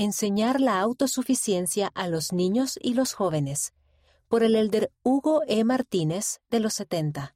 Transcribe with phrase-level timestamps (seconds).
[0.00, 3.72] Enseñar la autosuficiencia a los niños y los jóvenes,
[4.28, 5.64] por el elder Hugo E.
[5.64, 7.34] Martínez de los 70.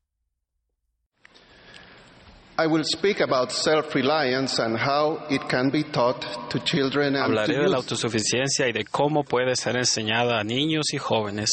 [7.25, 11.51] Hablaré de la autosuficiencia y de cómo puede ser enseñada a niños y jóvenes.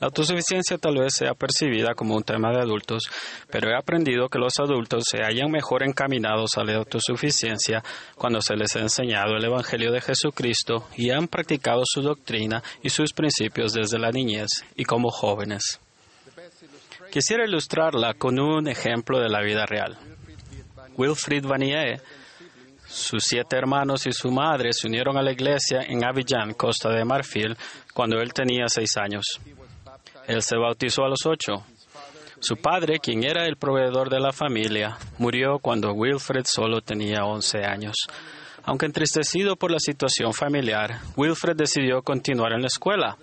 [0.00, 3.10] La autosuficiencia tal vez sea percibida como un tema de adultos,
[3.50, 7.82] pero he aprendido que los adultos se hallan mejor encaminados a la autosuficiencia
[8.16, 12.88] cuando se les ha enseñado el Evangelio de Jesucristo y han practicado su doctrina y
[12.88, 15.78] sus principios desde la niñez y como jóvenes.
[17.10, 19.98] Quisiera ilustrarla con un ejemplo de la vida real.
[20.96, 22.00] Wilfrid Vanier,
[22.86, 27.04] sus siete hermanos y su madre se unieron a la iglesia en Abidjan, Costa de
[27.04, 27.56] Marfil,
[27.92, 29.24] cuando él tenía seis años.
[30.26, 31.64] Él se bautizó a los ocho.
[32.40, 37.64] Su padre, quien era el proveedor de la familia, murió cuando Wilfred solo tenía once
[37.64, 37.96] años.
[38.64, 43.16] Aunque entristecido por la situación familiar, Wilfred decidió continuar en la escuela.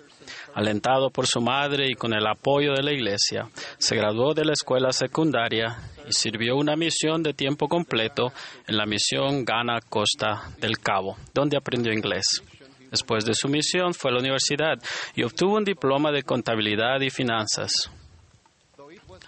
[0.55, 4.53] Alentado por su madre y con el apoyo de la iglesia, se graduó de la
[4.53, 8.31] escuela secundaria y sirvió una misión de tiempo completo
[8.65, 12.41] en la misión Ghana Costa del Cabo, donde aprendió inglés.
[12.89, 14.77] Después de su misión fue a la universidad
[15.13, 17.91] y obtuvo un diploma de contabilidad y finanzas.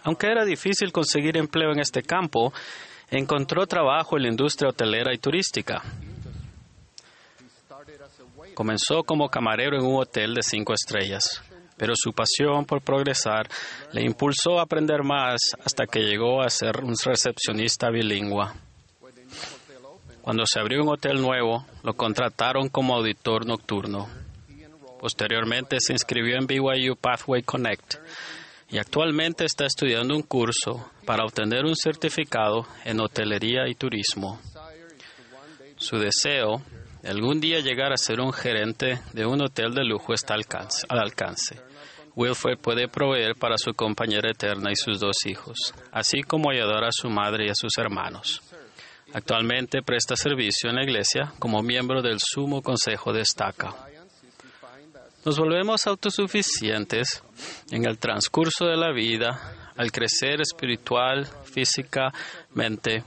[0.04, 2.54] Aunque era difícil conseguir empleo en este campo,
[3.10, 5.84] encontró trabajo en la industria hotelera y turística.
[8.58, 11.44] Comenzó como camarero en un hotel de cinco estrellas,
[11.78, 13.48] pero su pasión por progresar
[13.92, 18.48] le impulsó a aprender más hasta que llegó a ser un recepcionista bilingüe.
[20.24, 24.10] Cuando se abrió un hotel nuevo, lo contrataron como auditor nocturno.
[25.00, 27.98] Posteriormente se inscribió en BYU Pathway Connect
[28.72, 34.42] y actualmente está estudiando un curso para obtener un certificado en hotelería y turismo.
[35.78, 36.64] Su deseo
[37.08, 41.60] algún día llegar a ser un gerente de un hotel de lujo está al alcance.
[42.16, 46.92] Wilfred puede proveer para su compañera eterna y sus dos hijos, así como ayudar a
[46.92, 48.42] su madre y a sus hermanos.
[49.14, 53.74] Actualmente presta servicio en la iglesia como miembro del Sumo Consejo de Estaca.
[55.24, 57.24] Nos volvemos autosuficientes
[57.72, 63.04] en el transcurso de la vida al crecer espiritual, físicamente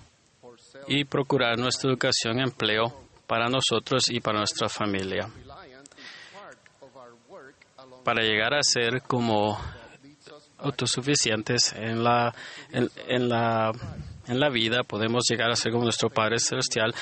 [0.86, 2.99] y procurar nuestra educación empleo
[3.30, 5.28] para nosotros y para nuestra familia.
[8.02, 9.56] Para llegar a ser como
[10.58, 12.34] autosuficientes en la,
[12.72, 13.70] en, la,
[14.26, 16.92] en la vida, podemos llegar a ser como nuestro Padre Celestial,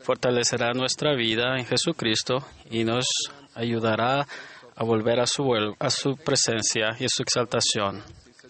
[0.00, 3.06] fortalecerá nuestra vida en Jesucristo y nos
[3.54, 4.26] ayudará
[4.74, 8.02] a volver a su, a su presencia y a su exaltación.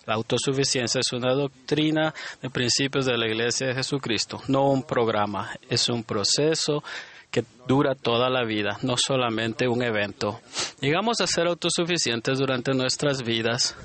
[0.07, 5.51] La autosuficiencia es una doctrina de principios de la Iglesia de Jesucristo, no un programa,
[5.69, 6.83] es un proceso
[7.37, 10.41] que dura toda la vida, no solamente un evento.
[10.81, 13.77] Llegamos a ser autosuficientes durante nuestras vidas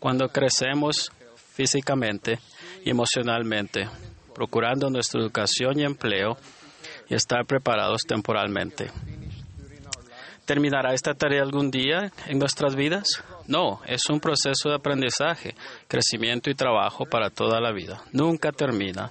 [0.00, 1.12] cuando crecemos
[1.52, 2.38] físicamente
[2.82, 3.90] y emocionalmente,
[4.34, 6.38] procurando nuestra educación y empleo
[7.10, 8.90] y estar preparados temporalmente.
[10.46, 13.22] ¿Terminará esta tarea algún día en nuestras vidas?
[13.46, 15.54] No, es un proceso de aprendizaje,
[15.88, 18.02] crecimiento y trabajo para toda la vida.
[18.12, 19.10] Nunca termina.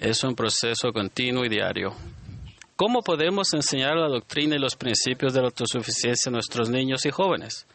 [0.00, 1.94] Es un proceso continuo y diario.
[2.80, 7.10] ¿Cómo podemos enseñar la doctrina y los principios de la autosuficiencia a nuestros niños y
[7.10, 7.66] jóvenes?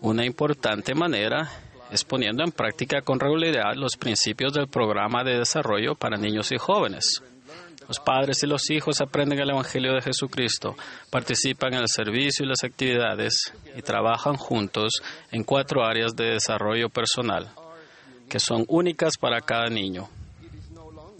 [0.00, 1.48] Una importante manera
[1.92, 6.58] es poniendo en práctica con regularidad los principios del programa de desarrollo para niños y
[6.58, 7.22] jóvenes.
[7.86, 10.74] Los padres y los hijos aprenden el Evangelio de Jesucristo,
[11.08, 14.90] participan en el servicio y las actividades y trabajan juntos
[15.30, 17.48] en cuatro áreas de desarrollo personal,
[18.28, 20.08] que son únicas para cada niño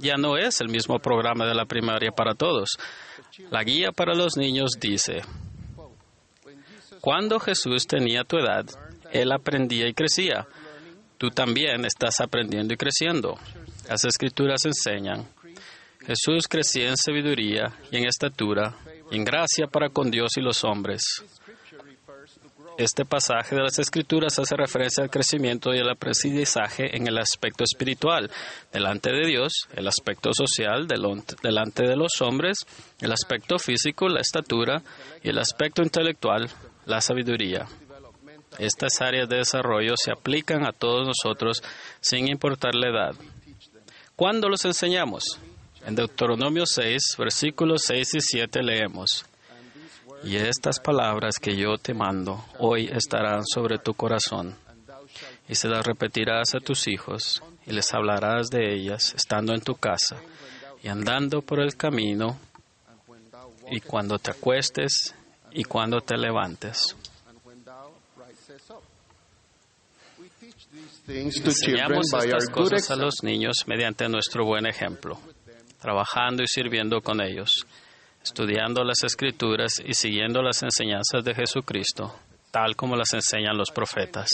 [0.01, 2.71] ya no es el mismo programa de la primaria para todos.
[3.51, 5.23] La guía para los niños dice,
[7.01, 8.67] cuando Jesús tenía tu edad,
[9.13, 10.47] Él aprendía y crecía.
[11.19, 13.39] Tú también estás aprendiendo y creciendo.
[13.89, 15.27] Las escrituras enseñan.
[16.07, 18.75] Jesús crecía en sabiduría y en estatura
[19.11, 21.03] en gracia para con Dios y los hombres.
[22.81, 27.63] Este pasaje de las Escrituras hace referencia al crecimiento y al aprendizaje en el aspecto
[27.63, 28.31] espiritual,
[28.73, 32.57] delante de Dios, el aspecto social, delante de los hombres,
[33.03, 34.83] el aspecto físico, la estatura,
[35.23, 36.49] y el aspecto intelectual,
[36.87, 37.67] la sabiduría.
[38.59, 41.63] Estas áreas de desarrollo se aplican a todos nosotros
[42.01, 43.15] sin importar la edad.
[44.17, 45.39] ¿Cuándo los enseñamos?
[45.85, 49.27] En Deuteronomio 6, versículos 6 y 7 leemos.
[50.23, 54.55] Y estas palabras que yo te mando hoy estarán sobre tu corazón,
[55.49, 59.75] y se las repetirás a tus hijos, y les hablarás de ellas estando en tu
[59.77, 60.17] casa,
[60.83, 62.39] y andando por el camino,
[63.71, 65.15] y cuando te acuestes
[65.53, 66.97] y cuando te levantes.
[71.09, 75.19] Enseñamos estas cosas a los niños mediante nuestro buen ejemplo,
[75.81, 77.67] trabajando y sirviendo con ellos,
[78.23, 82.15] estudiando las escrituras y siguiendo las enseñanzas de Jesucristo,
[82.51, 84.29] tal como las enseñan los profetas.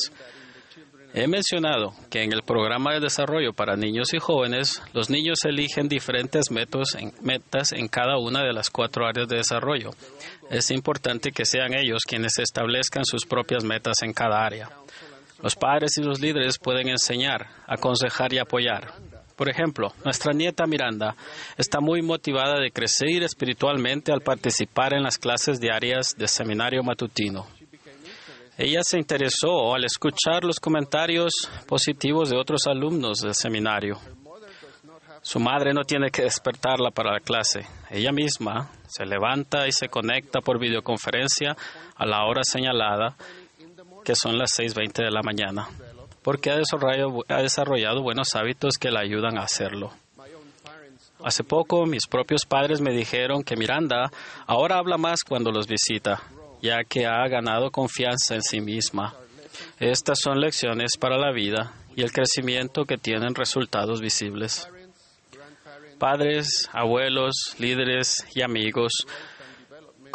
[1.14, 5.88] He mencionado que en el programa de desarrollo para niños y jóvenes, los niños eligen
[5.88, 9.92] diferentes metas en cada una de las cuatro áreas de desarrollo.
[10.50, 14.68] Es importante que sean ellos quienes establezcan sus propias metas en cada área.
[15.42, 18.92] Los padres y los líderes pueden enseñar, aconsejar y apoyar.
[19.36, 21.14] Por ejemplo, nuestra nieta Miranda
[21.58, 27.46] está muy motivada de crecer espiritualmente al participar en las clases diarias de seminario matutino.
[28.56, 31.34] Ella se interesó al escuchar los comentarios
[31.68, 34.00] positivos de otros alumnos del seminario.
[35.20, 37.66] Su madre no tiene que despertarla para la clase.
[37.90, 41.54] Ella misma se levanta y se conecta por videoconferencia
[41.96, 43.16] a la hora señalada
[44.06, 45.68] que son las 6.20 de la mañana,
[46.26, 49.92] porque ha desarrollado, buenos hábitos que le ayudan a hacerlo.
[51.22, 54.10] Hace poco mis propios padres me dijeron que Miranda
[54.44, 56.20] ahora habla más cuando los visita,
[56.60, 59.14] ya que ha ganado confianza en sí misma.
[59.78, 64.68] Estas son lecciones para la vida y el crecimiento que tienen resultados visibles.
[65.96, 69.06] Padres, abuelos, líderes y amigos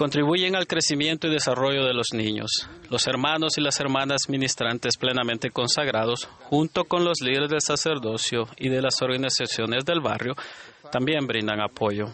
[0.01, 2.67] contribuyen al crecimiento y desarrollo de los niños.
[2.89, 8.69] Los hermanos y las hermanas ministrantes plenamente consagrados, junto con los líderes del sacerdocio y
[8.69, 10.33] de las organizaciones del barrio,
[10.91, 12.05] también brindan apoyo.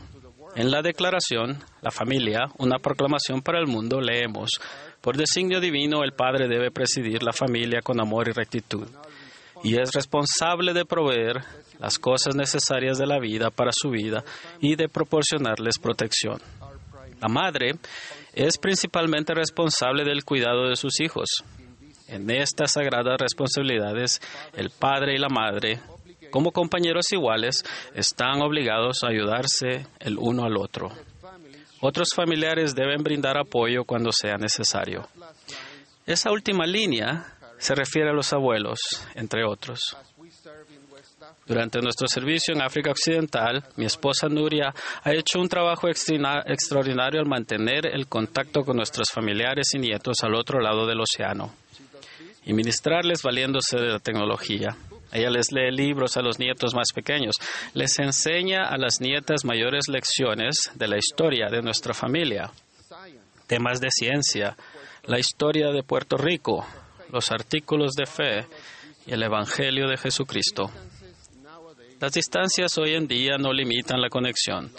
[0.57, 4.49] En la declaración, la familia, una proclamación para el mundo, leemos,
[4.99, 8.85] por designio divino el Padre debe presidir la familia con amor y rectitud,
[9.63, 11.41] y es responsable de proveer
[11.79, 14.25] las cosas necesarias de la vida para su vida
[14.59, 16.41] y de proporcionarles protección.
[17.19, 17.75] La madre
[18.33, 21.29] es principalmente responsable del cuidado de sus hijos.
[22.07, 24.21] En estas sagradas responsabilidades,
[24.53, 25.79] el padre y la madre,
[26.29, 27.63] como compañeros iguales,
[27.95, 30.89] están obligados a ayudarse el uno al otro.
[31.81, 35.07] Otros familiares deben brindar apoyo cuando sea necesario.
[36.05, 37.25] Esa última línea
[37.57, 38.79] se refiere a los abuelos,
[39.15, 39.97] entre otros.
[41.47, 44.73] Durante nuestro servicio en África Occidental, mi esposa Nuria
[45.03, 50.35] ha hecho un trabajo extraordinario al mantener el contacto con nuestros familiares y nietos al
[50.35, 51.53] otro lado del océano
[52.47, 54.75] y ministrarles valiéndose de la tecnología.
[55.11, 57.35] Ella les lee libros a los nietos más pequeños,
[57.73, 62.51] les enseña a las nietas mayores lecciones de la historia de nuestra familia,
[63.47, 64.57] temas de ciencia,
[65.05, 66.65] la historia de Puerto Rico,
[67.11, 68.47] los artículos de fe
[69.05, 70.69] y el Evangelio de Jesucristo.
[71.99, 74.71] Las distancias hoy en día no limitan la conexión,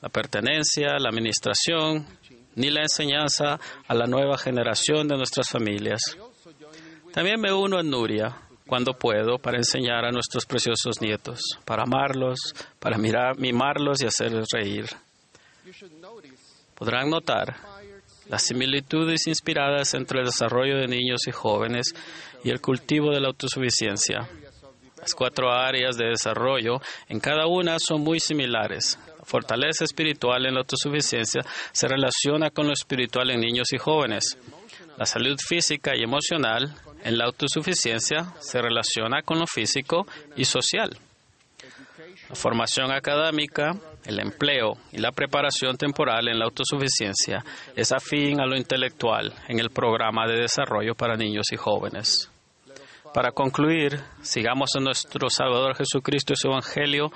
[0.00, 2.06] la pertenencia, la administración,
[2.54, 6.00] ni la enseñanza a la nueva generación de nuestras familias.
[7.12, 8.36] También me uno a Nuria
[8.66, 12.38] cuando puedo para enseñar a nuestros preciosos nietos, para amarlos,
[12.80, 14.86] para mirar, mimarlos y hacerles reír.
[16.74, 17.56] Podrán notar
[18.28, 21.94] las similitudes inspiradas entre el desarrollo de niños y jóvenes
[22.42, 24.28] y el cultivo de la autosuficiencia.
[25.06, 28.98] Las cuatro áreas de desarrollo en cada una son muy similares.
[29.20, 34.36] La fortaleza espiritual en la autosuficiencia se relaciona con lo espiritual en niños y jóvenes.
[34.98, 40.98] La salud física y emocional en la autosuficiencia se relaciona con lo físico y social.
[42.28, 47.44] La formación académica, el empleo y la preparación temporal en la autosuficiencia
[47.76, 52.28] es afín a lo intelectual en el programa de desarrollo para niños y jóvenes.
[53.16, 57.10] Para concluir, sigamos a nuestro Salvador Jesucristo y su Evangelio,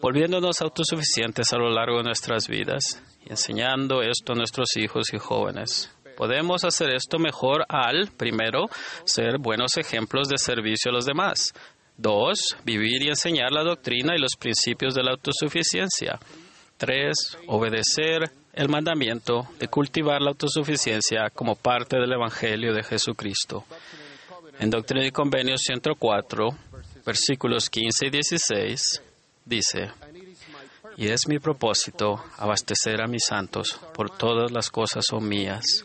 [0.00, 5.18] volviéndonos autosuficientes a lo largo de nuestras vidas y enseñando esto a nuestros hijos y
[5.18, 5.92] jóvenes.
[6.16, 8.64] Podemos hacer esto mejor al, primero,
[9.04, 11.54] ser buenos ejemplos de servicio a los demás.
[11.96, 16.18] Dos, vivir y enseñar la doctrina y los principios de la autosuficiencia.
[16.78, 23.64] Tres, obedecer el mandamiento de cultivar la autosuficiencia como parte del Evangelio de Jesucristo.
[24.60, 26.48] En Doctrina y Convenio 104,
[27.06, 29.02] versículos 15 y 16,
[29.44, 29.92] dice,
[30.96, 35.84] y es mi propósito abastecer a mis santos, por todas las cosas son mías.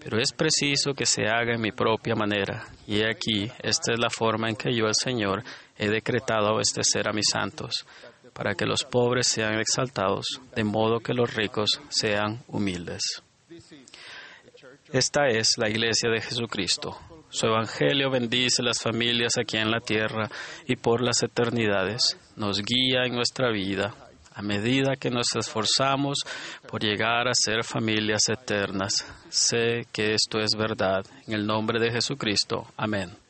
[0.00, 4.10] Pero es preciso que se haga en mi propia manera, y aquí esta es la
[4.10, 5.44] forma en que yo, el Señor,
[5.78, 7.86] he decretado abastecer a mis santos,
[8.32, 13.22] para que los pobres sean exaltados, de modo que los ricos sean humildes.
[14.92, 16.98] Esta es la iglesia de Jesucristo,
[17.32, 20.28] su Evangelio bendice las familias aquí en la tierra
[20.66, 22.18] y por las eternidades.
[22.36, 23.94] Nos guía en nuestra vida,
[24.34, 26.18] a medida que nos esforzamos
[26.68, 29.06] por llegar a ser familias eternas.
[29.30, 31.06] Sé que esto es verdad.
[31.26, 32.66] En el nombre de Jesucristo.
[32.76, 33.21] Amén.